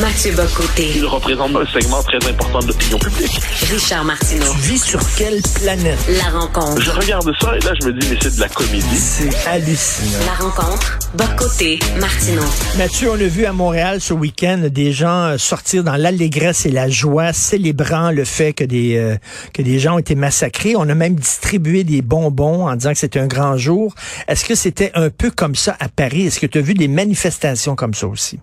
Mathieu 0.00 0.32
Bocoté. 0.32 0.92
Il 0.94 1.06
représente 1.06 1.56
un 1.56 1.66
segment 1.66 2.00
très 2.04 2.18
important 2.28 2.60
de 2.60 2.68
l'opinion 2.68 2.98
publique. 2.98 3.40
Richard 3.68 4.04
Martineau. 4.04 4.46
Tu 4.52 4.58
vis 4.58 4.84
sur 4.84 5.00
quelle 5.16 5.40
planète? 5.60 5.98
La 6.08 6.38
rencontre. 6.38 6.80
Je 6.80 6.90
regarde 6.92 7.28
ça 7.40 7.56
et 7.56 7.60
là, 7.60 7.72
je 7.80 7.88
me 7.88 7.92
dis, 7.92 8.06
mais 8.08 8.16
c'est 8.22 8.36
de 8.36 8.40
la 8.40 8.48
comédie. 8.48 8.96
C'est 8.96 9.34
hallucinant. 9.48 10.18
La 10.24 10.44
rencontre. 10.44 10.98
Bocoté. 11.14 11.80
Martineau. 11.98 12.44
Mathieu, 12.76 13.10
on 13.10 13.14
a 13.14 13.26
vu 13.26 13.44
à 13.44 13.52
Montréal 13.52 14.00
ce 14.00 14.14
week-end 14.14 14.68
des 14.70 14.92
gens 14.92 15.24
euh, 15.24 15.38
sortir 15.38 15.82
dans 15.82 15.96
l'allégresse 15.96 16.64
et 16.64 16.70
la 16.70 16.88
joie, 16.88 17.32
célébrant 17.32 18.12
le 18.12 18.24
fait 18.24 18.52
que 18.52 18.64
des, 18.64 18.96
euh, 18.96 19.16
que 19.52 19.62
des 19.62 19.80
gens 19.80 19.96
ont 19.96 19.98
été 19.98 20.14
massacrés. 20.14 20.76
On 20.76 20.88
a 20.88 20.94
même 20.94 21.16
distribué 21.16 21.82
des 21.82 22.02
bonbons 22.02 22.68
en 22.68 22.76
disant 22.76 22.92
que 22.92 22.98
c'était 22.98 23.20
un 23.20 23.26
grand 23.26 23.56
jour. 23.56 23.94
Est-ce 24.28 24.44
que 24.44 24.54
c'était 24.54 24.92
un 24.94 25.10
peu 25.10 25.32
comme 25.32 25.56
ça 25.56 25.76
à 25.80 25.88
Paris? 25.88 26.26
Est-ce 26.26 26.38
que 26.38 26.46
tu 26.46 26.58
as 26.58 26.62
vu 26.62 26.74
des 26.74 26.88
manifestations 26.88 27.74
comme 27.74 27.94
ça 27.94 28.06
aussi? 28.06 28.38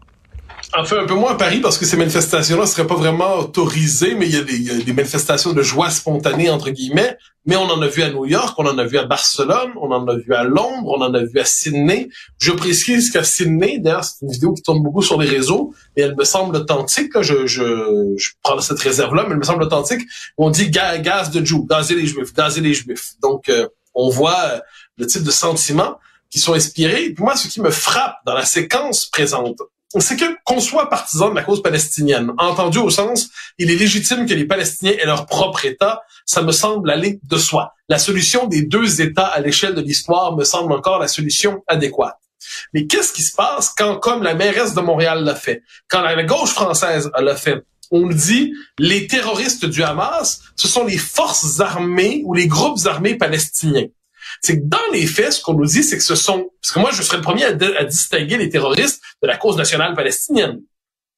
Enfin, 0.77 0.97
un 0.99 1.05
peu 1.05 1.13
moins 1.13 1.31
à 1.31 1.35
Paris 1.35 1.59
parce 1.59 1.77
que 1.77 1.85
ces 1.85 1.95
manifestations-là 1.95 2.63
ne 2.63 2.67
seraient 2.67 2.87
pas 2.87 2.95
vraiment 2.95 3.35
autorisées, 3.35 4.15
mais 4.15 4.27
il 4.27 4.35
y, 4.35 4.37
a 4.37 4.43
des, 4.43 4.57
y, 4.57 4.71
a 4.71 4.75
des, 4.75 4.93
manifestations 4.93 5.53
de 5.53 5.61
joie 5.61 5.89
spontanée, 5.89 6.49
entre 6.49 6.69
guillemets. 6.69 7.17
Mais 7.45 7.55
on 7.55 7.63
en 7.63 7.81
a 7.81 7.87
vu 7.87 8.01
à 8.01 8.09
New 8.09 8.25
York, 8.25 8.55
on 8.57 8.65
en 8.65 8.77
a 8.77 8.83
vu 8.83 8.97
à 8.97 9.05
Barcelone, 9.05 9.71
on 9.79 9.91
en 9.91 10.07
a 10.07 10.15
vu 10.15 10.33
à 10.33 10.43
Londres, 10.43 10.87
on 10.87 11.01
en 11.01 11.13
a 11.13 11.23
vu 11.23 11.39
à 11.39 11.45
Sydney. 11.45 12.09
Je 12.39 12.51
précise 12.51 13.11
qu'à 13.11 13.23
Sydney, 13.23 13.79
d'ailleurs, 13.79 14.03
c'est 14.03 14.25
une 14.25 14.31
vidéo 14.31 14.53
qui 14.53 14.63
tourne 14.63 14.81
beaucoup 14.81 15.01
sur 15.01 15.21
les 15.21 15.29
réseaux, 15.29 15.73
et 15.95 16.01
elle 16.01 16.15
me 16.15 16.25
semble 16.25 16.55
authentique. 16.55 17.13
Là, 17.13 17.21
je, 17.21 17.45
je, 17.45 18.15
je 18.17 18.29
prends 18.41 18.59
cette 18.59 18.79
réserve-là, 18.79 19.23
mais 19.23 19.31
elle 19.31 19.39
me 19.39 19.43
semble 19.43 19.63
authentique. 19.63 20.01
On 20.37 20.49
dit 20.49 20.71
gaz 20.71 21.29
de 21.31 21.45
Jew, 21.45 21.65
gazer 21.69 21.95
les 21.95 22.07
Juifs, 22.07 22.33
gazer 22.33 22.61
les 22.61 22.73
Juifs. 22.73 23.13
Donc, 23.21 23.47
euh, 23.49 23.67
on 23.93 24.09
voit 24.09 24.41
euh, 24.45 24.59
le 24.97 25.05
type 25.05 25.23
de 25.23 25.31
sentiments 25.31 25.99
qui 26.29 26.39
sont 26.39 26.53
inspirés. 26.53 27.11
Pour 27.11 27.25
moi, 27.25 27.35
ce 27.35 27.47
qui 27.47 27.61
me 27.61 27.69
frappe 27.69 28.17
dans 28.25 28.33
la 28.33 28.45
séquence 28.45 29.05
présente, 29.05 29.59
c'est 30.01 30.17
que 30.17 30.25
qu'on 30.43 30.59
soit 30.59 30.89
partisan 30.89 31.29
de 31.29 31.35
la 31.35 31.43
cause 31.43 31.61
palestinienne, 31.61 32.31
entendu 32.37 32.79
au 32.79 32.89
sens, 32.89 33.29
il 33.57 33.71
est 33.71 33.75
légitime 33.75 34.25
que 34.25 34.33
les 34.33 34.45
Palestiniens 34.45 34.93
aient 34.99 35.05
leur 35.05 35.25
propre 35.25 35.65
État, 35.65 36.01
ça 36.25 36.41
me 36.41 36.51
semble 36.51 36.89
aller 36.89 37.19
de 37.23 37.37
soi. 37.37 37.73
La 37.87 37.97
solution 37.97 38.47
des 38.47 38.63
deux 38.63 39.01
États 39.01 39.27
à 39.27 39.39
l'échelle 39.39 39.75
de 39.75 39.81
l'histoire 39.81 40.35
me 40.35 40.43
semble 40.43 40.73
encore 40.73 40.99
la 40.99 41.07
solution 41.07 41.63
adéquate. 41.67 42.17
Mais 42.73 42.87
qu'est-ce 42.87 43.13
qui 43.13 43.23
se 43.23 43.35
passe 43.35 43.73
quand, 43.75 43.97
comme 43.97 44.23
la 44.23 44.33
mairesse 44.33 44.73
de 44.73 44.81
Montréal 44.81 45.23
l'a 45.23 45.35
fait, 45.35 45.63
quand 45.87 46.01
la 46.01 46.23
gauche 46.23 46.51
française 46.51 47.09
l'a 47.17 47.35
fait, 47.35 47.63
on 47.91 48.07
dit 48.07 48.53
les 48.79 49.07
terroristes 49.07 49.65
du 49.65 49.83
Hamas, 49.83 50.41
ce 50.55 50.67
sont 50.67 50.85
les 50.85 50.97
forces 50.97 51.59
armées 51.59 52.21
ou 52.25 52.33
les 52.33 52.47
groupes 52.47 52.85
armés 52.85 53.15
palestiniens 53.15 53.87
c'est 54.45 54.59
que 54.59 54.65
dans 54.65 54.77
les 54.93 55.07
faits, 55.07 55.33
ce 55.33 55.41
qu'on 55.41 55.53
nous 55.53 55.65
dit, 55.65 55.83
c'est 55.83 55.97
que 55.97 56.03
ce 56.03 56.15
sont, 56.15 56.49
parce 56.61 56.73
que 56.73 56.79
moi, 56.79 56.91
je 56.93 57.01
serais 57.01 57.17
le 57.17 57.23
premier 57.23 57.45
à, 57.45 57.83
distinguer 57.83 58.37
les 58.37 58.49
terroristes 58.49 59.01
de 59.21 59.27
la 59.27 59.37
cause 59.37 59.57
nationale 59.57 59.95
palestinienne. 59.95 60.61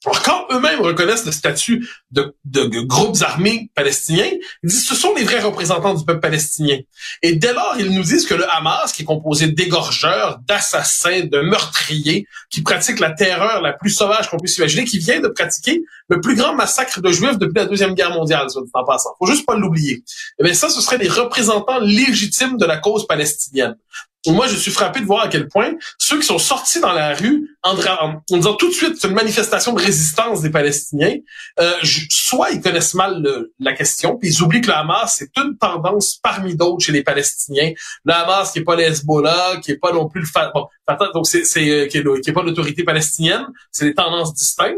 Alors, 0.05 0.21
quand 0.21 0.45
eux-mêmes 0.51 0.81
reconnaissent 0.81 1.25
le 1.25 1.31
statut 1.31 1.89
de, 2.11 2.35
de, 2.45 2.81
groupes 2.81 3.17
armés 3.21 3.71
palestiniens, 3.73 4.29
ils 4.61 4.69
disent 4.69 4.87
ce 4.87 4.93
sont 4.93 5.13
les 5.15 5.23
vrais 5.23 5.39
représentants 5.39 5.95
du 5.95 6.05
peuple 6.05 6.19
palestinien. 6.19 6.77
Et 7.23 7.33
dès 7.33 7.51
lors, 7.51 7.75
ils 7.79 7.91
nous 7.91 8.03
disent 8.03 8.27
que 8.27 8.35
le 8.35 8.47
Hamas, 8.47 8.91
qui 8.91 9.01
est 9.01 9.05
composé 9.05 9.47
d'égorgeurs, 9.47 10.39
d'assassins, 10.47 11.21
de 11.21 11.41
meurtriers, 11.41 12.27
qui 12.51 12.61
pratique 12.61 12.99
la 12.99 13.09
terreur 13.09 13.61
la 13.61 13.73
plus 13.73 13.89
sauvage 13.89 14.29
qu'on 14.29 14.37
puisse 14.37 14.57
imaginer, 14.57 14.85
qui 14.85 14.99
vient 14.99 15.19
de 15.19 15.29
pratiquer 15.29 15.81
le 16.09 16.21
plus 16.21 16.35
grand 16.35 16.53
massacre 16.53 17.01
de 17.01 17.11
Juifs 17.11 17.39
depuis 17.39 17.55
la 17.55 17.65
Deuxième 17.65 17.95
Guerre 17.95 18.11
mondiale, 18.11 18.51
soit 18.51 18.61
dit 18.61 18.71
en 18.75 18.85
passant. 18.85 19.09
Faut 19.17 19.25
juste 19.25 19.47
pas 19.47 19.55
l'oublier. 19.55 20.03
Eh 20.39 20.43
bien, 20.43 20.53
ça, 20.53 20.69
ce 20.69 20.79
serait 20.79 20.99
des 20.99 21.09
représentants 21.09 21.79
légitimes 21.79 22.57
de 22.57 22.65
la 22.65 22.77
cause 22.77 23.07
palestinienne 23.07 23.75
moi, 24.33 24.47
je 24.47 24.55
suis 24.55 24.71
frappé 24.71 24.99
de 24.99 25.05
voir 25.05 25.23
à 25.23 25.27
quel 25.27 25.47
point 25.47 25.73
ceux 25.97 26.19
qui 26.19 26.25
sont 26.25 26.39
sortis 26.39 26.79
dans 26.79 26.93
la 26.93 27.13
rue 27.13 27.57
en, 27.63 27.75
disant 28.29 28.55
tout 28.55 28.69
de 28.69 28.73
suite 28.73 28.95
c'est 28.99 29.07
une 29.07 29.13
manifestation 29.13 29.73
de 29.73 29.81
résistance 29.81 30.41
des 30.41 30.49
Palestiniens, 30.49 31.15
euh, 31.59 31.73
soit 32.09 32.51
ils 32.51 32.61
connaissent 32.61 32.93
mal 32.93 33.25
la 33.59 33.73
question, 33.73 34.17
puis 34.17 34.29
ils 34.29 34.41
oublient 34.41 34.61
que 34.61 34.67
le 34.67 34.75
Hamas 34.75 35.15
c'est 35.17 35.29
une 35.37 35.57
tendance 35.57 36.19
parmi 36.21 36.55
d'autres 36.55 36.83
chez 36.83 36.91
les 36.91 37.03
Palestiniens. 37.03 37.71
Le 38.05 38.13
Hamas 38.13 38.51
qui 38.51 38.59
est 38.59 38.63
pas 38.63 38.75
le 38.75 38.83
Hezbollah, 38.83 39.57
qui 39.63 39.71
est 39.71 39.77
pas 39.77 39.91
non 39.91 40.07
plus 40.07 40.21
le 40.21 40.27
bon, 40.53 40.67
donc 41.13 41.27
c'est 41.27 41.69
euh, 41.69 41.87
qui 41.87 41.97
est 41.97 42.33
pas 42.33 42.43
l'autorité 42.43 42.83
palestinienne, 42.83 43.47
c'est 43.71 43.85
des 43.85 43.93
tendances 43.93 44.33
distinctes. 44.33 44.77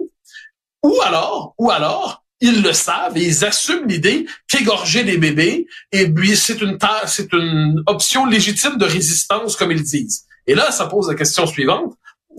Ou 0.83 0.95
alors, 1.03 1.53
ou 1.57 1.71
alors, 1.71 2.23
ils 2.41 2.61
le 2.61 2.73
savent 2.73 3.17
et 3.17 3.25
ils 3.25 3.45
assument 3.45 3.87
l'idée 3.87 4.25
qu'égorger 4.47 5.03
des 5.03 5.17
bébés, 5.17 5.67
et 5.91 6.09
puis 6.09 6.35
c'est 6.35 6.61
une 6.61 6.77
c'est 7.05 7.31
une 7.33 7.83
option 7.87 8.25
légitime 8.25 8.77
de 8.77 8.85
résistance, 8.85 9.55
comme 9.55 9.71
ils 9.71 9.83
disent. 9.83 10.25
Et 10.47 10.55
là, 10.55 10.71
ça 10.71 10.85
pose 10.87 11.09
la 11.09 11.15
question 11.15 11.45
suivante, 11.45 11.93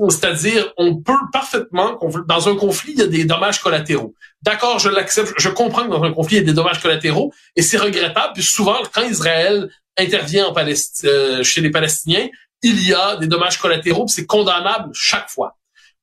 c'est-à-dire, 0.08 0.72
on 0.78 0.96
peut 0.96 1.12
parfaitement, 1.32 1.98
dans 2.26 2.48
un 2.48 2.56
conflit, 2.56 2.92
il 2.92 2.98
y 2.98 3.02
a 3.02 3.06
des 3.06 3.24
dommages 3.24 3.60
collatéraux. 3.60 4.14
D'accord, 4.42 4.78
je 4.78 4.88
l'accepte, 4.88 5.34
je 5.36 5.48
comprends 5.50 5.84
que 5.84 5.90
dans 5.90 6.02
un 6.02 6.12
conflit, 6.12 6.36
il 6.36 6.38
y 6.40 6.42
a 6.42 6.46
des 6.46 6.54
dommages 6.54 6.80
collatéraux, 6.80 7.32
et 7.56 7.62
c'est 7.62 7.76
regrettable, 7.76 8.32
puis 8.34 8.42
souvent, 8.42 8.78
quand 8.92 9.02
Israël 9.02 9.68
intervient 9.98 10.46
en 10.46 10.52
Palestine, 10.52 11.08
euh, 11.08 11.42
chez 11.42 11.60
les 11.60 11.70
Palestiniens, 11.70 12.28
il 12.62 12.86
y 12.86 12.94
a 12.94 13.16
des 13.16 13.26
dommages 13.26 13.58
collatéraux, 13.58 14.06
c'est 14.08 14.26
condamnable 14.26 14.90
chaque 14.94 15.28
fois. 15.28 15.56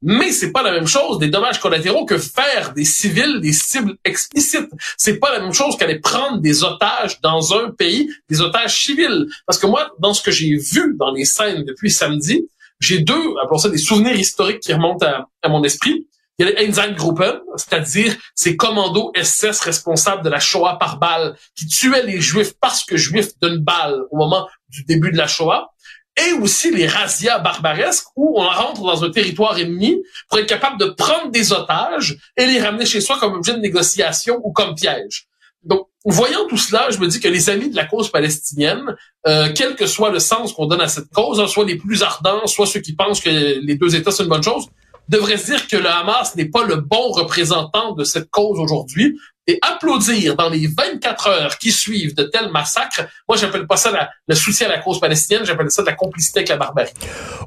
Mais 0.04 0.32
c'est 0.32 0.52
pas 0.52 0.62
la 0.62 0.72
même 0.72 0.86
chose 0.86 1.18
des 1.18 1.30
dommages 1.30 1.60
collatéraux 1.60 2.06
que 2.06 2.18
faire 2.18 2.74
des 2.74 2.86
civils 2.86 3.40
des 3.42 3.54
cibles 3.54 3.96
explicites. 4.06 4.70
C'est 4.96 5.18
pas 5.18 5.32
la 5.32 5.40
même 5.40 5.54
chose 5.54 5.76
qu'aller 5.76 6.00
prendre 6.00 6.40
des 6.40 6.64
otages 6.64 7.20
dans 7.22 7.54
un 7.56 7.72
pays, 7.72 8.10
des 8.30 8.42
otages 8.42 8.84
civils. 8.84 9.26
Parce 9.48 9.58
que 9.58 9.66
moi, 9.66 9.92
dans 10.00 10.14
ce 10.14 10.22
que 10.22 10.32
j'ai 10.32 10.56
vu 10.56 10.96
dans 10.98 11.12
les 11.12 11.26
scènes 11.26 11.64
depuis 11.64 11.90
samedi, 11.90 12.48
j'ai 12.80 13.00
deux, 13.00 13.34
appelons 13.44 13.58
ça 13.58 13.70
des 13.70 13.80
souvenirs 13.80 14.16
historiques 14.16 14.60
qui 14.60 14.72
remontent 14.72 15.06
à, 15.42 15.50
mon 15.50 15.64
esprit. 15.64 16.08
Il 16.38 16.46
y 16.46 16.50
a 16.50 16.52
les 16.52 16.68
Einsatzgruppen, 16.68 17.40
c'est-à-dire 17.56 18.16
ces 18.36 18.56
commandos 18.56 19.12
SS 19.20 19.60
responsables 19.62 20.24
de 20.24 20.30
la 20.30 20.40
Shoah 20.40 20.78
par 20.78 21.00
balle, 21.00 21.36
qui 21.56 21.66
tuaient 21.66 22.06
les 22.06 22.22
Juifs 22.22 22.54
parce 22.62 22.86
que 22.86 22.96
Juifs 22.96 23.32
d'une 23.42 23.58
balle 23.58 24.02
au 24.12 24.18
moment 24.18 24.48
du 24.70 24.84
début 24.84 25.12
de 25.12 25.18
la 25.18 25.26
Shoah 25.26 25.72
et 26.18 26.34
aussi 26.34 26.72
les 26.72 26.88
razzias 26.88 27.40
barbaresques 27.40 28.08
où 28.16 28.40
on 28.40 28.48
rentre 28.48 28.82
dans 28.82 29.04
un 29.04 29.12
territoire 29.12 29.58
ennemi 29.60 30.02
pour 30.30 30.40
être 30.40 30.48
capable 30.48 30.80
de 30.80 30.86
prendre 30.86 31.32
des 31.32 31.54
otages 31.54 32.18
et 32.36 32.46
les 32.46 32.60
ramener 32.60 32.86
chez 32.86 33.02
soi 33.02 33.20
comme 33.20 33.34
objet 33.34 33.54
de 33.54 33.60
négociation 33.60 34.40
ou 34.44 34.52
comme 34.52 34.76
piège. 34.76 35.28
Donc, 35.64 35.88
voyant 36.06 36.48
tout 36.48 36.58
cela, 36.58 36.90
je 36.90 36.98
me 36.98 37.08
dis 37.08 37.20
que 37.20 37.28
les 37.28 37.50
amis 37.50 37.70
de 37.70 37.76
la 37.76 37.86
cause 37.86 38.10
palestinienne, 38.10 38.96
euh, 39.28 39.50
quel 39.56 39.76
que 39.76 39.86
soit 39.86 40.12
le 40.12 40.20
sens 40.20 40.54
qu'on 40.54 40.66
donne 40.66 40.82
à 40.82 40.88
cette 40.88 41.10
cause, 41.14 41.40
hein, 41.40 41.48
soit 41.48 41.66
les 41.66 41.76
plus 41.76 42.04
ardents, 42.04 42.48
soit 42.48 42.66
ceux 42.66 42.80
qui 42.80 42.96
pensent 42.96 43.20
que 43.20 43.30
les 43.30 43.76
deux 43.76 43.96
États 43.96 44.12
c'est 44.12 44.24
une 44.24 44.30
bonne 44.30 44.44
chose, 44.44 44.68
devraient 45.10 45.38
se 45.38 45.48
dire 45.48 45.68
que 45.68 45.78
le 45.78 45.90
Hamas 45.90 46.36
n'est 46.36 46.50
pas 46.50 46.64
le 46.64 46.78
bon 46.78 47.12
représentant 47.12 47.94
de 47.94 48.04
cette 48.04 48.30
cause 48.30 48.60
aujourd'hui, 48.60 49.18
et 49.48 49.60
applaudir 49.62 50.36
dans 50.36 50.50
les 50.50 50.68
24 50.68 51.28
heures 51.28 51.58
qui 51.58 51.72
suivent 51.72 52.16
de 52.16 52.24
tels 52.24 52.52
massacres, 52.52 53.08
moi, 53.28 53.38
j'appelle 53.38 53.66
pas 53.66 53.78
ça 53.78 53.92
le 54.28 54.36
soutien 54.36 54.68
à 54.68 54.72
la 54.72 54.80
cause 54.80 55.00
palestinienne, 55.00 55.46
j'appelle 55.46 55.72
ça 55.72 55.84
la 55.84 55.94
complicité 55.94 56.40
avec 56.40 56.50
la 56.50 56.58
barbarie. 56.58 56.92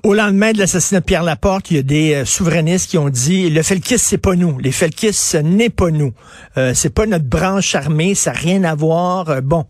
Au 0.02 0.14
lendemain 0.14 0.52
de 0.52 0.58
l'assassinat 0.58 1.00
de 1.00 1.04
Pierre 1.04 1.22
Laporte, 1.22 1.70
il 1.70 1.76
y 1.76 1.80
a 1.80 1.82
des 1.82 2.14
euh, 2.14 2.24
souverainistes 2.24 2.90
qui 2.90 2.98
ont 2.98 3.10
dit 3.10 3.50
le 3.50 3.62
Felkis, 3.62 3.98
c'est 3.98 4.18
pas 4.18 4.34
nous. 4.34 4.58
Les 4.58 4.72
Felkis, 4.72 5.12
ce 5.12 5.36
n'est 5.36 5.70
pas 5.70 5.90
nous. 5.90 6.12
Euh, 6.56 6.72
c'est 6.74 6.90
pas 6.90 7.06
notre 7.06 7.26
branche 7.26 7.74
armée, 7.74 8.14
ça 8.14 8.32
n'a 8.32 8.38
rien 8.38 8.64
à 8.64 8.74
voir. 8.74 9.28
Euh, 9.28 9.40
bon, 9.40 9.66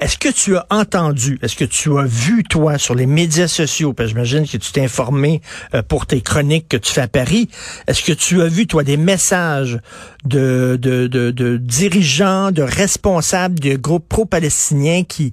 est-ce 0.00 0.18
que 0.18 0.28
tu 0.28 0.56
as 0.56 0.66
entendu, 0.70 1.38
est-ce 1.42 1.56
que 1.56 1.64
tu 1.64 1.98
as 1.98 2.04
vu, 2.04 2.44
toi, 2.44 2.78
sur 2.78 2.94
les 2.94 3.06
médias 3.06 3.48
sociaux, 3.48 3.92
parce 3.92 4.08
que 4.08 4.14
j'imagine 4.14 4.46
que 4.46 4.56
tu 4.56 4.72
t'es 4.72 4.82
informé 4.82 5.40
euh, 5.74 5.82
pour 5.82 6.06
tes 6.06 6.20
chroniques 6.20 6.68
que 6.68 6.76
tu 6.76 6.92
fais 6.92 7.00
à 7.00 7.08
Paris, 7.08 7.48
est-ce 7.86 8.02
que 8.02 8.12
tu 8.12 8.42
as 8.42 8.46
vu, 8.46 8.66
toi, 8.66 8.84
des 8.84 8.96
messages 8.96 9.78
de, 10.24 10.78
de, 10.80 11.06
de, 11.06 11.30
de 11.30 11.56
dirigeants, 11.56 12.50
de 12.50 12.62
responsables 12.62 13.58
de 13.60 13.76
groupes 13.76 14.08
pro-palestiniens 14.08 15.04
qui 15.04 15.32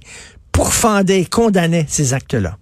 pourfendaient 0.52 1.20
et 1.22 1.26
condamnaient 1.26 1.86
ces 1.88 2.14
actes-là? 2.14 2.56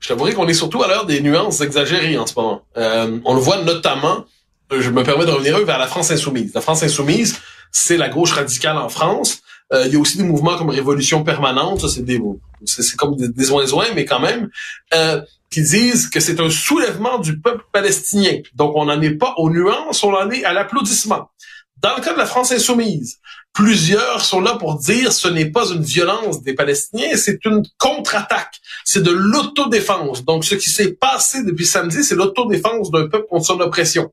Je 0.00 0.08
t'avouerai 0.08 0.34
qu'on 0.34 0.48
est 0.48 0.54
surtout 0.54 0.82
à 0.82 0.88
l'heure 0.88 1.06
des 1.06 1.20
nuances 1.20 1.60
exagérées 1.60 2.18
en 2.18 2.26
ce 2.26 2.34
moment. 2.36 2.62
Euh, 2.76 3.20
on 3.24 3.34
le 3.34 3.40
voit 3.40 3.62
notamment, 3.62 4.24
je 4.70 4.90
me 4.90 5.04
permets 5.04 5.26
de 5.26 5.30
revenir 5.30 5.64
vers 5.64 5.78
la 5.78 5.86
France 5.86 6.10
insoumise. 6.10 6.52
La 6.54 6.60
France 6.60 6.82
insoumise, 6.82 7.38
c'est 7.70 7.96
la 7.96 8.08
gauche 8.08 8.32
radicale 8.32 8.76
en 8.78 8.88
France. 8.88 9.42
Euh, 9.72 9.86
il 9.86 9.92
y 9.92 9.96
a 9.96 10.00
aussi 10.00 10.18
des 10.18 10.24
mouvements 10.24 10.58
comme 10.58 10.70
Révolution 10.70 11.22
permanente, 11.22 11.80
ça 11.80 11.88
c'est 11.88 12.02
des 12.02 12.20
c'est 12.64 12.96
comme 12.96 13.16
des, 13.16 13.28
des 13.28 13.50
oins 13.52 13.64
mais 13.94 14.04
quand 14.04 14.20
même, 14.20 14.50
euh, 14.94 15.22
qui 15.52 15.62
disent 15.62 16.08
que 16.08 16.18
c'est 16.18 16.40
un 16.40 16.50
soulèvement 16.50 17.18
du 17.18 17.38
peuple 17.38 17.64
palestinien. 17.72 18.40
Donc 18.54 18.72
on 18.74 18.86
n'en 18.86 19.00
est 19.00 19.16
pas 19.16 19.34
aux 19.36 19.50
nuances, 19.50 20.02
on 20.02 20.12
en 20.12 20.30
est 20.30 20.44
à 20.44 20.52
l'applaudissement. 20.52 21.30
Dans 21.76 21.96
le 21.96 22.02
cas 22.02 22.12
de 22.12 22.18
la 22.18 22.26
France 22.26 22.52
insoumise, 22.52 23.18
plusieurs 23.52 24.24
sont 24.24 24.40
là 24.40 24.54
pour 24.54 24.78
dire 24.78 25.12
ce 25.12 25.28
n'est 25.28 25.50
pas 25.50 25.66
une 25.68 25.82
violence 25.82 26.42
des 26.42 26.54
Palestiniens, 26.54 27.16
c'est 27.16 27.44
une 27.44 27.62
contre-attaque. 27.78 28.60
C'est 28.84 29.02
de 29.02 29.10
l'autodéfense. 29.10 30.24
Donc 30.24 30.44
ce 30.44 30.54
qui 30.54 30.70
s'est 30.70 30.92
passé 30.92 31.44
depuis 31.44 31.66
samedi, 31.66 32.04
c'est 32.04 32.14
l'autodéfense 32.14 32.90
d'un 32.90 33.08
peuple 33.08 33.26
contre 33.28 33.46
son 33.46 33.60
oppression. 33.60 34.12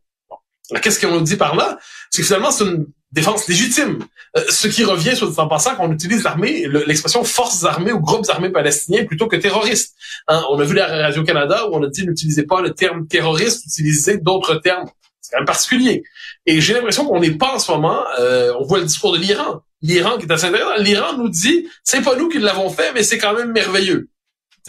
Qu'est-ce 0.81 0.99
qu'on 0.99 1.21
dit 1.21 1.35
par 1.35 1.55
là? 1.55 1.79
C'est 2.09 2.21
que 2.21 2.27
finalement, 2.27 2.51
c'est 2.51 2.65
une 2.65 2.87
défense 3.11 3.47
légitime. 3.47 3.99
Euh, 4.37 4.43
ce 4.49 4.67
qui 4.67 4.83
revient, 4.83 5.15
soit 5.15 5.37
en 5.39 5.47
passant, 5.47 5.75
qu'on 5.75 5.91
utilise 5.91 6.23
l'armée, 6.23 6.67
l'expression 6.85 7.23
forces 7.23 7.63
armées 7.63 7.91
ou 7.91 7.99
groupes 7.99 8.25
armés 8.29 8.51
palestiniens 8.51 9.05
plutôt 9.05 9.27
que 9.27 9.35
terroristes. 9.35 9.95
Hein, 10.27 10.43
on 10.51 10.59
a 10.59 10.63
vu 10.63 10.75
la 10.75 10.87
Radio-Canada 10.87 11.67
où 11.67 11.75
on 11.75 11.83
a 11.83 11.87
dit 11.87 12.05
n'utilisez 12.05 12.43
pas 12.43 12.61
le 12.61 12.73
terme 12.73 13.07
terroriste, 13.07 13.65
utilisez 13.65 14.17
d'autres 14.17 14.55
termes 14.55 14.85
C'est 15.21 15.31
quand 15.31 15.39
même 15.39 15.45
particulier. 15.45 16.03
Et 16.45 16.61
j'ai 16.61 16.73
l'impression 16.73 17.05
qu'on 17.05 17.19
n'est 17.19 17.37
pas 17.37 17.55
en 17.55 17.59
ce 17.59 17.71
moment, 17.71 18.03
euh, 18.19 18.53
on 18.59 18.65
voit 18.65 18.79
le 18.79 18.85
discours 18.85 19.13
de 19.13 19.17
l'Iran. 19.17 19.61
L'Iran 19.81 20.17
qui 20.17 20.25
est 20.25 20.31
assez 20.31 20.45
intéressant. 20.45 20.81
L'Iran 20.81 21.17
nous 21.17 21.29
dit, 21.29 21.67
c'est 21.83 22.01
pas 22.01 22.15
nous 22.15 22.29
qui 22.29 22.39
l'avons 22.39 22.69
fait, 22.69 22.91
mais 22.93 23.01
c'est 23.01 23.17
quand 23.17 23.33
même 23.33 23.51
merveilleux. 23.51 24.09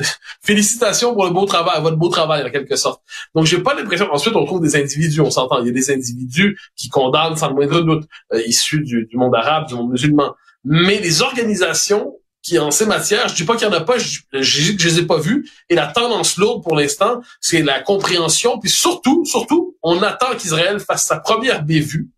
Félicitations 0.43 1.15
pour 1.15 1.25
le 1.25 1.31
beau 1.31 1.47
travail, 1.47 1.81
votre 1.83 1.97
beau 1.97 2.09
travail 2.09 2.45
en 2.47 2.51
quelque 2.51 2.77
sorte. 2.77 3.03
Donc 3.35 3.47
j'ai 3.47 3.59
pas 3.59 3.75
l'impression. 3.75 4.09
Ensuite, 4.13 4.37
on 4.37 4.45
trouve 4.45 4.61
des 4.61 4.77
individus, 4.77 5.21
on 5.21 5.31
s'entend. 5.31 5.61
Il 5.61 5.67
y 5.67 5.71
a 5.71 5.73
des 5.73 5.91
individudus 5.91 6.59
qui 6.77 6.89
condamnent 6.89 7.37
sans 7.37 7.49
le 7.49 7.55
moindre 7.55 7.81
doute, 7.81 8.05
euh, 8.33 8.43
issus 8.47 8.81
du, 8.81 9.07
du, 9.07 9.17
monde 9.17 9.35
arabe, 9.35 9.69
du 9.69 9.75
monde 9.75 9.91
musulman. 9.91 10.35
Mais 10.65 11.01
les 11.01 11.23
organisations 11.23 12.17
qui 12.43 12.59
en 12.59 12.71
ces 12.71 12.87
matières, 12.87 13.29
je 13.29 13.35
dis 13.35 13.45
pas 13.45 13.55
qu'il 13.57 13.69
y 13.69 13.71
en 13.71 13.75
a 13.75 13.83
pas, 13.83 13.99
je, 13.99 14.21
je, 14.33 14.73
je 14.79 14.89
les 14.89 14.99
ai 15.01 15.03
pas 15.07 15.19
vus. 15.19 15.49
Et 15.69 15.75
la 15.75 15.87
tendance 15.87 16.37
lourde 16.37 16.63
pour 16.63 16.75
l'instant, 16.75 17.21
c'est 17.41 17.63
la 17.63 17.81
compréhension. 17.81 18.59
Puis 18.59 18.71
surtout, 18.71 19.25
surtout, 19.27 19.77
on 19.83 20.03
attend 20.03 20.35
qu'Israël 20.37 20.81
fasse 20.81 21.05
sa 21.05 21.19
première 21.19 21.63
bévue 21.63 22.09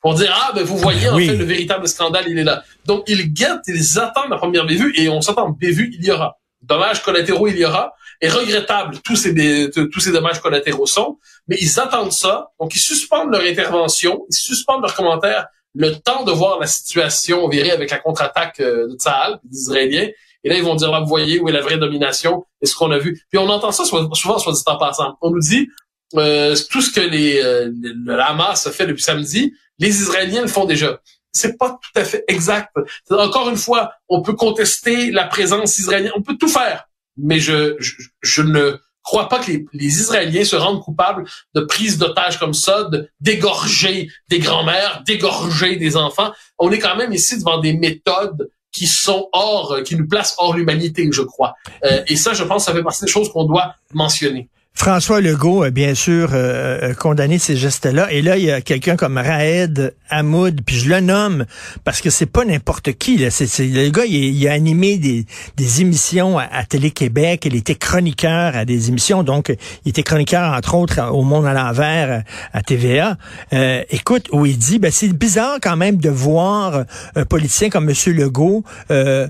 pour 0.00 0.14
dire 0.14 0.32
ah 0.34 0.52
ben 0.54 0.62
vous 0.62 0.76
voyez 0.76 1.08
en 1.08 1.16
oui. 1.16 1.26
fait 1.26 1.36
le 1.36 1.44
véritable 1.44 1.88
scandale 1.88 2.26
il 2.28 2.38
est 2.38 2.44
là. 2.44 2.62
Donc 2.84 3.04
ils 3.08 3.32
guettent, 3.32 3.66
ils 3.66 3.98
attendent 3.98 4.30
la 4.30 4.36
première 4.36 4.64
bévue 4.64 4.92
et 4.96 5.08
on 5.08 5.20
s'attend 5.20 5.50
bévue 5.50 5.90
il 5.98 6.04
y 6.04 6.10
aura 6.10 6.38
dommages 6.66 7.02
collatéraux 7.02 7.48
il 7.48 7.58
y 7.58 7.64
aura, 7.64 7.94
et 8.20 8.28
regrettable 8.28 8.98
tous 9.04 9.16
ces, 9.16 9.70
tous 9.70 10.00
ces 10.00 10.12
dommages 10.12 10.40
collatéraux 10.40 10.86
sont, 10.86 11.18
mais 11.48 11.56
ils 11.60 11.78
attendent 11.78 12.12
ça, 12.12 12.48
donc 12.60 12.74
ils 12.74 12.80
suspendent 12.80 13.30
leur 13.30 13.42
intervention, 13.42 14.24
ils 14.30 14.34
suspendent 14.36 14.82
leurs 14.82 14.94
commentaires, 14.94 15.46
le 15.74 15.94
temps 15.96 16.24
de 16.24 16.32
voir 16.32 16.58
la 16.58 16.66
situation 16.66 17.48
virer 17.48 17.70
avec 17.70 17.90
la 17.90 17.98
contre-attaque 17.98 18.60
euh, 18.60 18.88
de 18.88 18.96
Tsahal, 18.96 19.38
des 19.44 19.58
Israéliens, 19.58 20.08
et 20.44 20.48
là 20.48 20.56
ils 20.56 20.62
vont 20.62 20.74
dire, 20.74 20.90
là, 20.90 21.00
vous 21.00 21.08
voyez 21.08 21.38
où 21.38 21.48
est 21.48 21.52
la 21.52 21.60
vraie 21.60 21.78
domination, 21.78 22.46
et 22.62 22.66
ce 22.66 22.74
qu'on 22.74 22.90
a 22.90 22.98
vu. 22.98 23.20
Puis 23.30 23.38
on 23.38 23.48
entend 23.48 23.72
ça 23.72 23.84
souvent, 23.84 24.12
soit 24.14 24.52
dit 24.52 24.60
en 24.66 24.78
passant. 24.78 25.16
On 25.20 25.30
nous 25.30 25.40
dit, 25.40 25.68
euh, 26.14 26.56
tout 26.70 26.80
ce 26.80 26.90
que 26.90 27.00
les, 27.00 27.42
euh, 27.42 27.70
le 27.72 28.18
Hamas 28.20 28.70
fait 28.70 28.86
depuis 28.86 29.02
samedi, 29.02 29.52
les 29.78 29.88
Israéliens 29.88 30.42
le 30.42 30.48
font 30.48 30.64
déjà 30.64 31.00
c'est 31.36 31.56
pas 31.56 31.70
tout 31.70 32.00
à 32.00 32.04
fait 32.04 32.24
exact. 32.28 32.74
Encore 33.10 33.48
une 33.48 33.56
fois, 33.56 33.92
on 34.08 34.22
peut 34.22 34.34
contester 34.34 35.10
la 35.10 35.24
présence 35.24 35.78
israélienne, 35.78 36.12
on 36.16 36.22
peut 36.22 36.36
tout 36.36 36.48
faire, 36.48 36.88
mais 37.16 37.38
je, 37.38 37.76
je, 37.78 37.94
je 38.22 38.42
ne 38.42 38.78
crois 39.02 39.28
pas 39.28 39.38
que 39.38 39.50
les, 39.50 39.66
les, 39.72 40.00
Israéliens 40.00 40.44
se 40.44 40.56
rendent 40.56 40.82
coupables 40.82 41.24
de 41.54 41.60
prise 41.60 41.96
d'otages 41.98 42.38
comme 42.38 42.54
ça, 42.54 42.84
de 42.84 43.08
d'égorger 43.20 44.10
des 44.28 44.40
grands-mères, 44.40 45.02
d'égorger 45.06 45.76
des 45.76 45.96
enfants. 45.96 46.32
On 46.58 46.70
est 46.72 46.78
quand 46.78 46.96
même 46.96 47.12
ici 47.12 47.38
devant 47.38 47.58
des 47.58 47.72
méthodes 47.72 48.50
qui 48.72 48.86
sont 48.86 49.28
hors, 49.32 49.78
qui 49.84 49.96
nous 49.96 50.06
placent 50.06 50.34
hors 50.38 50.54
l'humanité, 50.54 51.08
je 51.10 51.22
crois. 51.22 51.54
Euh, 51.84 52.02
et 52.08 52.16
ça, 52.16 52.34
je 52.34 52.44
pense, 52.44 52.66
ça 52.66 52.74
fait 52.74 52.82
partie 52.82 53.04
des 53.04 53.10
choses 53.10 53.32
qu'on 53.32 53.44
doit 53.44 53.74
mentionner. 53.94 54.50
François 54.76 55.22
Legault 55.22 55.62
a 55.62 55.70
bien 55.70 55.94
sûr 55.94 56.30
euh, 56.32 56.92
condamné 56.92 57.38
ces 57.38 57.56
gestes-là. 57.56 58.12
Et 58.12 58.20
là, 58.20 58.36
il 58.36 58.44
y 58.44 58.52
a 58.52 58.60
quelqu'un 58.60 58.94
comme 58.94 59.16
Raed 59.16 59.94
Hamoud, 60.10 60.60
puis 60.64 60.76
je 60.76 60.90
le 60.90 61.00
nomme 61.00 61.46
parce 61.82 62.02
que 62.02 62.10
c'est 62.10 62.26
pas 62.26 62.44
n'importe 62.44 62.92
qui. 62.92 63.16
Là. 63.16 63.28
Le 63.58 63.88
gars, 63.88 64.04
il, 64.04 64.14
il, 64.14 64.46
a 64.46 64.52
animé 64.52 64.98
des, 64.98 65.24
des 65.56 65.80
émissions 65.80 66.38
à, 66.38 66.44
à 66.44 66.64
Télé-Québec. 66.64 67.44
Il 67.46 67.56
était 67.56 67.74
chroniqueur 67.74 68.54
à 68.54 68.66
des 68.66 68.90
émissions. 68.90 69.22
Donc, 69.22 69.48
il 69.84 69.88
était 69.88 70.02
chroniqueur, 70.02 70.52
entre 70.52 70.74
autres, 70.74 71.02
au 71.10 71.22
Monde 71.22 71.46
à 71.46 71.54
l'envers, 71.54 72.22
à 72.52 72.62
TVA. 72.62 73.16
Euh, 73.54 73.82
écoute, 73.90 74.28
où 74.30 74.44
il 74.44 74.58
dit, 74.58 74.78
ben, 74.78 74.92
c'est 74.92 75.08
bizarre 75.08 75.56
quand 75.60 75.76
même 75.76 75.96
de 75.96 76.10
voir 76.10 76.84
un 77.16 77.24
politicien 77.24 77.70
comme 77.70 77.88
M. 77.88 77.94
Legault 78.14 78.62
euh, 78.90 79.28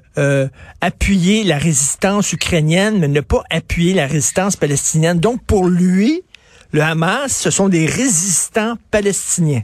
appuyer 0.81 1.45
la 1.45 1.57
résistance 1.57 2.33
ukrainienne, 2.33 2.99
mais 2.99 3.09
ne 3.09 3.21
pas 3.21 3.45
appuyer 3.51 3.95
la 3.95 4.07
résistance 4.07 4.57
palestinienne. 4.57 5.21
Pour 5.37 5.69
lui, 5.69 6.23
le 6.73 6.83
Hamas, 6.83 7.37
ce 7.37 7.51
sont 7.51 7.69
des 7.69 7.87
résistants 7.87 8.77
palestiniens. 8.91 9.63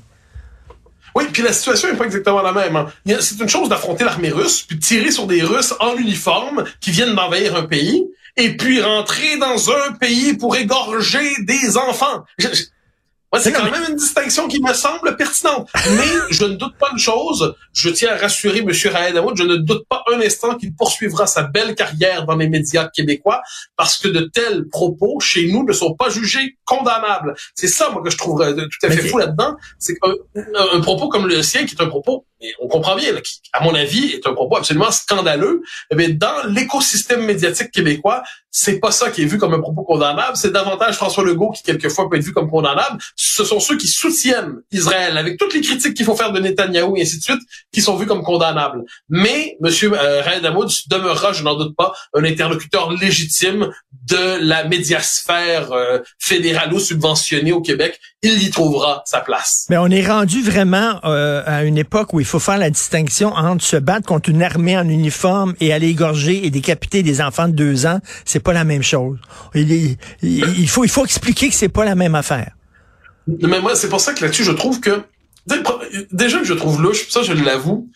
Oui, 1.14 1.24
puis 1.32 1.42
la 1.42 1.52
situation 1.52 1.88
n'est 1.88 1.98
pas 1.98 2.06
exactement 2.06 2.40
la 2.42 2.52
même. 2.52 2.76
Hein. 2.76 2.86
C'est 3.20 3.38
une 3.38 3.48
chose 3.48 3.68
d'affronter 3.68 4.04
l'armée 4.04 4.30
russe, 4.30 4.62
puis 4.62 4.76
de 4.76 4.82
tirer 4.82 5.10
sur 5.10 5.26
des 5.26 5.42
Russes 5.42 5.74
en 5.80 5.96
uniforme 5.96 6.64
qui 6.80 6.90
viennent 6.90 7.14
d'envahir 7.14 7.54
un 7.54 7.64
pays, 7.64 8.04
et 8.36 8.56
puis 8.56 8.80
rentrer 8.80 9.36
dans 9.36 9.70
un 9.70 9.92
pays 9.92 10.34
pour 10.34 10.56
égorger 10.56 11.34
des 11.40 11.76
enfants. 11.76 12.24
Je, 12.38 12.48
Ouais, 13.32 13.40
c'est 13.40 13.52
quand 13.52 13.64
même 13.64 13.84
une 13.88 13.96
distinction 13.96 14.46
qui 14.46 14.60
me 14.60 14.74
semble 14.74 15.16
pertinente. 15.16 15.70
Mais 15.74 16.04
je 16.30 16.44
ne 16.44 16.54
doute 16.54 16.76
pas 16.78 16.88
une 16.92 16.98
chose. 16.98 17.54
Je 17.72 17.88
tiens 17.88 18.10
à 18.12 18.16
rassurer 18.16 18.58
M. 18.58 18.68
Raed 18.68 19.14
je 19.34 19.42
ne 19.42 19.56
doute 19.56 19.86
pas 19.88 20.04
un 20.12 20.20
instant 20.20 20.56
qu'il 20.56 20.74
poursuivra 20.74 21.26
sa 21.26 21.44
belle 21.44 21.74
carrière 21.74 22.26
dans 22.26 22.36
les 22.36 22.48
médias 22.48 22.88
québécois 22.88 23.40
parce 23.76 23.96
que 23.96 24.08
de 24.08 24.20
tels 24.20 24.68
propos 24.68 25.18
chez 25.20 25.50
nous 25.50 25.64
ne 25.64 25.72
sont 25.72 25.94
pas 25.94 26.10
jugés 26.10 26.58
condamnables. 26.66 27.34
C'est 27.54 27.68
ça, 27.68 27.88
moi, 27.90 28.02
que 28.02 28.10
je 28.10 28.18
trouve 28.18 28.42
tout 28.42 28.86
à 28.86 28.90
fait 28.90 29.08
fou 29.08 29.16
là-dedans. 29.16 29.56
C'est 29.78 29.96
un 30.34 30.80
propos 30.80 31.08
comme 31.08 31.26
le 31.26 31.42
sien, 31.42 31.64
qui 31.64 31.74
est 31.74 31.82
un 31.82 31.88
propos, 31.88 32.26
et 32.42 32.54
on 32.60 32.68
comprend 32.68 32.96
bien, 32.96 33.12
là, 33.12 33.20
qui, 33.20 33.40
à 33.52 33.62
mon 33.62 33.74
avis, 33.74 34.12
est 34.12 34.26
un 34.26 34.34
propos 34.34 34.56
absolument 34.56 34.90
scandaleux, 34.90 35.62
eh 35.90 35.94
bien, 35.94 36.10
dans 36.10 36.46
l'écosystème 36.48 37.24
médiatique 37.24 37.70
québécois, 37.70 38.22
c'est 38.50 38.80
pas 38.80 38.90
ça 38.90 39.10
qui 39.10 39.22
est 39.22 39.26
vu 39.26 39.38
comme 39.38 39.54
un 39.54 39.60
propos 39.60 39.82
condamnable. 39.82 40.36
C'est 40.36 40.52
davantage 40.52 40.96
François 40.96 41.24
Legault 41.24 41.50
qui, 41.50 41.62
quelquefois, 41.62 42.10
peut 42.10 42.16
être 42.16 42.24
vu 42.24 42.32
comme 42.32 42.50
condamnable 42.50 42.98
ce 43.32 43.44
sont 43.44 43.60
ceux 43.60 43.76
qui 43.76 43.88
soutiennent 43.88 44.56
Israël 44.70 45.16
avec 45.16 45.38
toutes 45.38 45.54
les 45.54 45.62
critiques 45.62 45.94
qu'il 45.94 46.04
faut 46.04 46.14
faire 46.14 46.32
de 46.32 46.40
Netanyahou 46.40 46.96
et 46.96 47.02
ainsi 47.02 47.18
de 47.18 47.22
suite, 47.22 47.40
qui 47.72 47.80
sont 47.80 47.96
vus 47.96 48.06
comme 48.06 48.22
condamnables. 48.22 48.82
Mais 49.08 49.56
M. 49.64 49.94
Euh, 49.94 50.22
Raed 50.22 50.42
demeurera, 50.88 51.32
je 51.32 51.42
n'en 51.42 51.56
doute 51.56 51.74
pas, 51.74 51.94
un 52.14 52.24
interlocuteur 52.24 52.92
légitime 52.92 53.70
de 54.06 54.38
la 54.40 54.64
médiasphère 54.64 55.72
euh, 55.72 56.00
fédéralo-subventionnée 56.18 57.52
au 57.52 57.62
Québec. 57.62 57.98
Il 58.22 58.42
y 58.42 58.50
trouvera 58.50 59.02
sa 59.06 59.20
place. 59.20 59.66
Mais 59.70 59.78
on 59.78 59.88
est 59.88 60.06
rendu 60.06 60.42
vraiment 60.42 61.00
euh, 61.04 61.42
à 61.46 61.64
une 61.64 61.78
époque 61.78 62.12
où 62.12 62.20
il 62.20 62.26
faut 62.26 62.31
faire 62.38 62.58
la 62.58 62.70
distinction 62.70 63.32
entre 63.32 63.64
se 63.64 63.76
battre 63.76 64.06
contre 64.06 64.28
une 64.30 64.42
armée 64.42 64.76
en 64.76 64.88
uniforme 64.88 65.54
et 65.60 65.72
aller 65.72 65.88
égorger 65.88 66.46
et 66.46 66.50
décapiter 66.50 67.02
des 67.02 67.20
enfants 67.20 67.48
de 67.48 67.54
deux 67.54 67.86
ans. 67.86 68.00
C'est 68.24 68.40
pas 68.40 68.52
la 68.52 68.64
même 68.64 68.82
chose. 68.82 69.18
Faut, 69.54 70.84
il 70.84 70.90
faut 70.90 71.04
expliquer 71.04 71.48
que 71.48 71.54
c'est 71.54 71.68
pas 71.68 71.84
la 71.84 71.94
même 71.94 72.14
affaire. 72.14 72.52
Mais 73.26 73.60
moi, 73.60 73.74
c'est 73.76 73.88
pour 73.88 74.00
ça 74.00 74.14
que 74.14 74.24
là-dessus, 74.24 74.44
je 74.44 74.52
trouve 74.52 74.80
que 74.80 75.02
déjà 76.12 76.38
que 76.38 76.44
je 76.44 76.54
trouve 76.54 76.82
louche, 76.82 77.08
ça 77.08 77.22
je 77.22 77.32
l'avoue, 77.32 77.90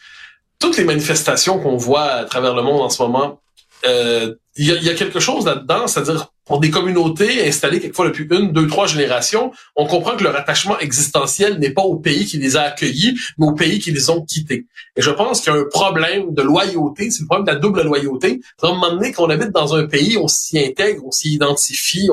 toutes 0.58 0.76
les 0.76 0.84
manifestations 0.84 1.58
qu'on 1.58 1.76
voit 1.76 2.04
à 2.04 2.24
travers 2.24 2.54
le 2.54 2.62
monde 2.62 2.82
en 2.82 2.88
ce 2.88 3.02
moment, 3.02 3.40
il 3.86 3.92
euh, 3.92 4.34
y, 4.56 4.70
a, 4.72 4.74
y, 4.76 4.88
a, 4.88 4.94
quelque 4.94 5.20
chose 5.20 5.46
là-dedans, 5.46 5.86
c'est-à-dire 5.86 6.32
pour 6.44 6.60
des 6.60 6.70
communautés 6.70 7.46
installées 7.46 7.80
quelquefois 7.80 8.06
depuis 8.06 8.26
une, 8.30 8.52
deux, 8.52 8.66
trois 8.66 8.86
générations, 8.86 9.52
on 9.74 9.86
comprend 9.86 10.16
que 10.16 10.24
leur 10.24 10.36
attachement 10.36 10.78
existentiel 10.78 11.58
n'est 11.58 11.70
pas 11.70 11.82
au 11.82 11.96
pays 11.96 12.24
qui 12.24 12.38
les 12.38 12.56
a 12.56 12.62
accueillis, 12.62 13.18
mais 13.38 13.46
au 13.46 13.52
pays 13.52 13.78
qui 13.78 13.90
les 13.90 14.10
ont 14.10 14.22
quittés. 14.22 14.66
Et 14.96 15.02
je 15.02 15.10
pense 15.10 15.40
qu'il 15.40 15.52
y 15.52 15.56
a 15.56 15.60
un 15.60 15.64
problème 15.64 16.34
de 16.34 16.42
loyauté, 16.42 17.10
c'est 17.10 17.22
le 17.22 17.26
problème 17.26 17.46
de 17.46 17.52
la 17.52 17.58
double 17.58 17.82
loyauté. 17.82 18.40
À 18.62 18.68
un 18.68 18.70
moment 18.70 18.92
donné, 18.92 19.12
qu'on 19.12 19.28
habite 19.28 19.50
dans 19.50 19.74
un 19.74 19.86
pays, 19.86 20.16
on 20.16 20.28
s'y 20.28 20.58
intègre, 20.58 21.04
on 21.04 21.10
s'y 21.10 21.34
identifie, 21.34 22.08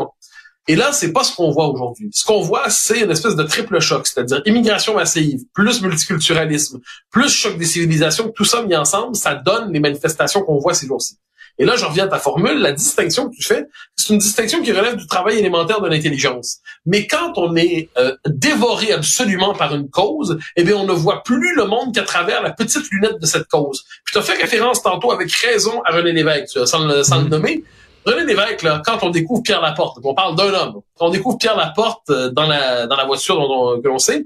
et 0.68 0.76
là, 0.76 0.94
c'est 0.94 1.12
pas 1.12 1.24
ce 1.24 1.36
qu'on 1.36 1.52
voit 1.52 1.68
aujourd'hui. 1.68 2.10
Ce 2.14 2.24
qu'on 2.24 2.42
voit, 2.42 2.70
c'est 2.70 3.02
une 3.02 3.12
espèce 3.12 3.36
de 3.36 3.44
triple 3.44 3.80
choc, 3.82 4.08
c'est-à-dire 4.08 4.42
immigration 4.46 4.96
massive, 4.96 5.42
plus 5.54 5.82
multiculturalisme, 5.82 6.80
plus 7.12 7.30
choc 7.30 7.58
des 7.58 7.66
civilisations, 7.66 8.30
tout 8.30 8.46
ça 8.46 8.64
mis 8.64 8.76
ensemble, 8.76 9.16
ça 9.16 9.36
donne 9.36 9.74
les 9.74 9.82
manifestations 9.82 10.42
qu'on 10.42 10.60
voit 10.60 10.74
ces 10.74 10.88
jours-ci. 10.88 11.18
Et 11.60 11.66
là, 11.66 11.76
je 11.76 11.86
reviens 11.86 12.06
à 12.06 12.08
ta 12.08 12.18
formule, 12.18 12.58
la 12.60 12.72
distinction 12.72 13.30
que 13.30 13.36
tu 13.36 13.44
fais, 13.44 13.66
c'est 13.96 14.14
une 14.14 14.20
distinction 14.20 14.62
qui 14.64 14.72
relève 14.72 14.96
du 14.96 15.06
travail 15.06 15.38
élémentaire 15.38 15.82
de 15.82 15.88
l'intelligence. 15.88 16.58
Mais 16.86 17.06
quand 17.06 17.34
on 17.38 17.56
est 17.56 17.90
euh, 17.98 18.16
dévoré 18.28 18.92
absolument 18.92 19.54
par 19.54 19.76
une 19.76 19.90
cause, 19.90 20.40
eh 20.56 20.64
bien, 20.64 20.76
on 20.76 20.86
ne 20.86 20.94
voit 20.94 21.22
plus 21.24 21.56
le 21.56 21.66
monde 21.66 21.94
qu'à 21.94 22.04
travers 22.04 22.42
la 22.42 22.52
petite 22.52 22.90
lunette 22.92 23.20
de 23.20 23.26
cette 23.26 23.48
cause. 23.48 23.84
Je 24.06 24.20
te 24.20 24.24
fais 24.24 24.34
référence 24.34 24.82
tantôt 24.82 25.12
avec 25.12 25.32
raison 25.32 25.82
à 25.86 25.96
René 25.96 26.12
Lévesque, 26.12 26.68
sans 26.68 26.88
le, 26.88 27.04
sans 27.04 27.22
le 27.22 27.30
nommer, 27.30 27.64
René 28.06 28.26
Lévesque, 28.26 28.64
là, 28.64 28.82
quand 28.86 29.04
on 29.04 29.10
découvre 29.12 29.44
Pierre 29.44 29.62
Laporte, 29.62 30.00
on 30.04 30.14
parle 30.14 30.36
d'un 30.36 30.54
homme, 30.54 30.82
quand 30.98 31.08
on 31.08 31.10
découvre 31.10 31.38
Pierre 31.38 31.56
Laporte 31.56 32.12
dans 32.12 32.48
la, 32.48 32.86
dans 32.88 32.98
la 32.98 33.06
voiture 33.06 33.38
dont 33.38 33.76
on, 33.76 33.82
que 33.82 33.88
l'on 33.88 34.00
sait, 34.00 34.26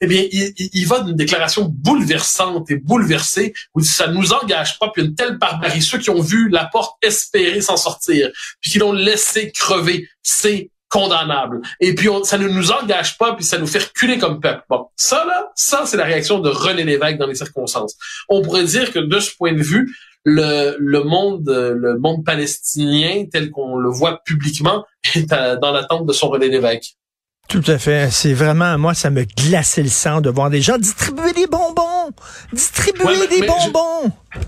eh 0.00 0.06
bien, 0.06 0.24
il, 0.30 0.52
il 0.56 0.86
va 0.86 1.00
d'une 1.00 1.16
déclaration 1.16 1.66
bouleversante 1.68 2.70
et 2.70 2.76
bouleversée 2.76 3.52
où 3.74 3.80
ça 3.80 4.08
nous 4.08 4.32
engage 4.32 4.78
pas, 4.78 4.90
puis 4.92 5.02
une 5.02 5.14
telle 5.14 5.38
barbarie. 5.38 5.82
Ceux 5.82 5.98
qui 5.98 6.10
ont 6.10 6.20
vu 6.20 6.48
Laporte 6.48 6.96
espérer 7.02 7.60
s'en 7.60 7.76
sortir, 7.76 8.30
puis 8.60 8.72
qui 8.72 8.78
l'ont 8.78 8.92
laissé 8.92 9.52
crever, 9.52 10.08
c'est 10.22 10.70
condamnable. 10.88 11.60
Et 11.78 11.94
puis, 11.94 12.08
on, 12.08 12.24
ça 12.24 12.36
ne 12.36 12.48
nous 12.48 12.72
engage 12.72 13.16
pas, 13.16 13.34
puis 13.34 13.44
ça 13.44 13.58
nous 13.58 13.66
fait 13.66 13.78
reculer 13.78 14.18
comme 14.18 14.40
peuple. 14.40 14.64
Bon, 14.68 14.86
ça, 14.96 15.24
là, 15.24 15.50
ça, 15.54 15.84
c'est 15.86 15.96
la 15.96 16.04
réaction 16.04 16.40
de 16.40 16.48
René 16.48 16.84
Lévesque 16.84 17.18
dans 17.18 17.26
les 17.26 17.36
circonstances. 17.36 17.96
On 18.28 18.42
pourrait 18.42 18.64
dire 18.64 18.92
que 18.92 18.98
de 18.98 19.20
ce 19.20 19.30
point 19.36 19.52
de 19.52 19.62
vue, 19.62 19.94
le, 20.24 20.76
le 20.78 21.02
monde 21.02 21.48
le 21.48 21.98
monde 21.98 22.24
palestinien 22.24 23.24
tel 23.32 23.50
qu'on 23.50 23.76
le 23.76 23.88
voit 23.88 24.20
publiquement 24.24 24.84
est 25.14 25.30
dans 25.30 25.72
l'attente 25.72 26.06
de 26.06 26.12
son 26.12 26.28
René 26.28 26.48
Lévesque. 26.48 26.96
Tout 27.50 27.64
à 27.66 27.78
fait. 27.78 28.10
C'est 28.12 28.32
vraiment, 28.32 28.78
moi, 28.78 28.94
ça 28.94 29.10
me 29.10 29.24
glaçait 29.24 29.82
le 29.82 29.88
sang 29.88 30.20
de 30.20 30.30
voir 30.30 30.50
des 30.50 30.62
gens 30.62 30.78
distribuer 30.78 31.32
des 31.32 31.48
bonbons. 31.48 32.10
Distribuer 32.52 33.04
ouais, 33.04 33.16
mais, 33.18 33.26
des 33.26 33.40
mais 33.40 33.46
bonbons. 33.48 34.12
Je... 34.32 34.38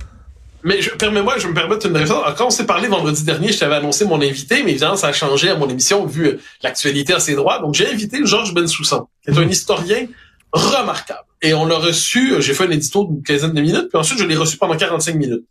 Mais 0.62 0.78
permets-moi, 0.96 1.34
je 1.38 1.48
me 1.48 1.52
permets 1.52 1.74
une 1.84 1.96
référence. 1.96 2.24
Quand 2.38 2.46
on 2.46 2.50
s'est 2.50 2.64
parlé 2.64 2.86
vendredi 2.86 3.24
dernier, 3.24 3.50
je 3.50 3.58
t'avais 3.58 3.74
annoncé 3.74 4.04
mon 4.04 4.22
invité, 4.22 4.62
mais 4.62 4.70
évidemment, 4.70 4.94
ça 4.94 5.08
a 5.08 5.12
changé 5.12 5.50
à 5.50 5.56
mon 5.56 5.68
émission 5.68 6.06
vu 6.06 6.38
l'actualité 6.62 7.12
à 7.12 7.18
ses 7.18 7.34
droits. 7.34 7.58
Donc, 7.58 7.74
j'ai 7.74 7.90
invité 7.90 8.24
Georges 8.24 8.54
Bensoussan. 8.54 9.08
qui 9.24 9.32
est 9.32 9.38
un 9.38 9.48
historien 9.48 10.06
remarquable. 10.52 11.24
Et 11.42 11.54
on 11.54 11.66
l'a 11.66 11.78
reçu, 11.78 12.40
j'ai 12.40 12.54
fait 12.54 12.66
un 12.66 12.70
édito 12.70 13.04
d'une 13.04 13.24
quinzaine 13.24 13.52
de 13.52 13.60
minutes, 13.60 13.88
puis 13.88 13.98
ensuite 13.98 14.20
je 14.20 14.24
l'ai 14.24 14.36
reçu 14.36 14.58
pendant 14.58 14.76
45 14.76 15.16
minutes. 15.16 15.44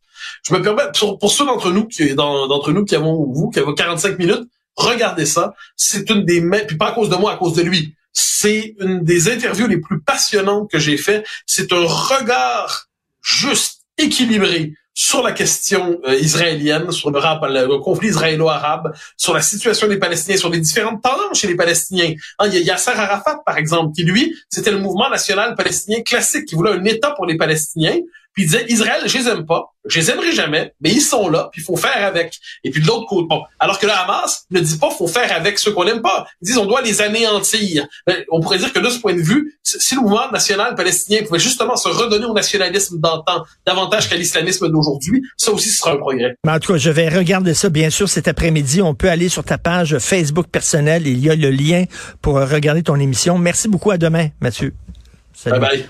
Je 0.48 0.54
me 0.54 0.62
permets, 0.62 0.84
pour, 0.98 1.32
ceux 1.32 1.46
d'entre 1.46 1.72
nous 1.72 1.86
qui, 1.86 2.16
d'entre 2.16 2.72
nous 2.72 2.86
qui 2.86 2.96
avons, 2.96 3.26
vous, 3.30 3.50
qui 3.50 3.60
avez 3.60 3.74
45 3.74 4.18
minutes, 4.18 4.48
regardez 4.76 5.26
ça. 5.26 5.54
C'est 5.76 6.10
une 6.10 6.26
des, 6.26 6.42
puis 6.68 6.78
pas 6.78 6.90
à 6.90 6.92
cause 6.92 7.10
de 7.10 7.16
moi, 7.16 7.34
à 7.34 7.38
cause 7.38 7.54
de 7.54 7.62
lui. 7.62 7.96
C'est 8.14 8.76
une 8.80 9.04
des 9.04 9.32
interviews 9.32 9.68
les 9.68 9.78
plus 9.78 10.02
passionnantes 10.02 10.70
que 10.70 10.80
j'ai 10.80 10.98
fait. 10.98 11.26
C'est 11.46 11.72
un 11.72 11.86
regard 11.86 12.88
juste, 13.22 13.82
équilibré, 13.98 14.74
sur 14.94 15.24
la 15.24 15.32
question 15.32 16.00
euh, 16.06 16.16
israélienne, 16.16 16.92
sur 16.92 17.12
le, 17.12 17.20
le 17.20 17.78
conflit 17.80 18.10
israélo-arabe, 18.10 18.94
sur 19.16 19.34
la 19.34 19.42
situation 19.42 19.88
des 19.88 19.98
Palestiniens, 19.98 20.38
sur 20.38 20.50
les 20.50 20.60
différentes 20.60 21.02
tendances 21.02 21.40
chez 21.40 21.48
les 21.48 21.56
Palestiniens. 21.56 22.14
Hein, 22.40 22.48
il 22.48 22.54
y 22.54 22.58
a 22.58 22.74
Yasser 22.74 22.92
Arafat, 22.92 23.42
par 23.46 23.58
exemple, 23.58 23.94
qui 23.96 24.04
lui, 24.04 24.36
c'était 24.50 24.72
le 24.72 24.80
mouvement 24.80 25.10
national 25.10 25.56
palestinien 25.56 26.02
classique, 26.02 26.46
qui 26.46 26.56
voulait 26.56 26.72
un 26.72 26.84
État 26.84 27.12
pour 27.12 27.26
les 27.26 27.38
Palestiniens, 27.38 28.00
puis 28.34 28.44
il 28.44 28.48
disait 28.48 28.66
Israël, 28.70 29.02
je 29.06 29.18
les 29.18 29.28
aime 29.28 29.46
pas, 29.46 29.74
je 29.86 30.00
les 30.00 30.12
aimerai 30.12 30.32
jamais, 30.32 30.74
mais 30.80 30.92
ils 30.92 31.02
sont 31.02 31.28
là, 31.30 31.50
puis 31.52 31.62
il 31.62 31.66
faut 31.66 31.76
faire 31.76 32.06
avec. 32.06 32.40
Et 32.64 32.72
puis 32.72 32.82
de 32.82 32.88
l'autre 32.88 33.08
côté, 33.08 33.28
bon, 33.30 33.42
alors 33.60 33.80
que 33.80 33.86
le 33.86 33.92
Hamas 33.92 34.46
ne 34.52 34.60
dit 34.60 34.78
pas 34.78 34.90
faut 34.90 35.08
faire 35.08 35.36
avec 35.36 35.60
ceux 35.60 35.72
qu'on 35.72 35.86
n'aime 35.86 36.02
pas. 36.02 36.28
Ils 36.42 36.46
disent 36.46 36.58
on 36.58 36.66
doit 36.66 36.82
les 36.82 37.02
anéantir. 37.02 37.88
Ben, 38.08 38.24
on 38.32 38.40
pourrait 38.40 38.60
dire 38.60 38.72
que 38.72 38.80
de 38.80 38.90
ce 38.90 39.00
point 39.00 39.14
de 39.14 39.22
vue, 39.22 39.58
si 39.64 39.96
le 39.96 40.02
mouvement 40.02 40.32
national 40.32 40.76
palestinien 40.76 41.24
pouvait 41.24 41.40
justement 41.40 41.76
se 41.76 41.90
redonner 41.90 42.26
au 42.26 42.34
nationalisme 42.34 43.00
d'antan 43.00 43.44
davantage 43.66 44.10
qu'à 44.10 44.16
l'islamisme 44.16 44.70
d'aujourd'hui, 44.70 45.24
ça 45.36 45.52
aussi 45.52 45.70
ce 45.70 45.80
sera 45.80 45.92
un 45.92 45.98
progrès. 45.98 46.36
Mais 46.46 46.52
en 46.52 46.60
tout 46.60 46.74
cas, 46.74 46.78
je 46.78 46.90
vais 46.90 47.10
regarder 47.10 47.54
ça 47.54 47.70
bien 47.70 47.90
sûr 47.90 48.08
cet 48.08 48.28
après-midi. 48.28 48.82
On 48.82 48.96
peut 48.96 49.10
aller 49.10 49.30
sur 49.30 49.44
ta 49.44 49.58
page 49.58 49.98
Facebook 50.00 50.48
personnelle, 50.48 51.08
il 51.08 51.20
y 51.20 51.30
a 51.30 51.36
le 51.36 51.50
lien 51.50 51.86
pour 52.22 52.36
regarder 52.36 52.84
ton 52.84 52.96
émission. 52.96 53.38
Merci 53.38 53.68
beaucoup 53.68 53.92
à 53.92 53.98
demain, 53.98 54.30
Mathieu. 54.40 54.74
Salut. 55.34 55.60
Bye 55.60 55.70
bye. 55.78 55.90